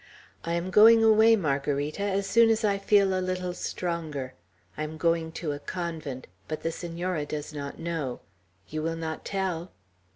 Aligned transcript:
"I 0.43 0.53
am 0.53 0.71
going 0.71 1.03
away, 1.03 1.35
Margarita, 1.35 2.01
as 2.01 2.25
soon 2.25 2.49
as 2.49 2.63
I 2.63 2.79
feel 2.79 3.13
a 3.13 3.21
little 3.21 3.53
stronger. 3.53 4.33
I 4.75 4.81
am 4.81 4.97
going 4.97 5.31
to 5.33 5.51
a 5.51 5.59
convent; 5.59 6.25
but 6.47 6.63
the 6.63 6.71
Senora 6.71 7.23
does 7.27 7.53
not 7.53 7.77
know. 7.77 8.21
You 8.67 8.81
will 8.81 8.95
not 8.95 9.23
tell?" 9.23 9.71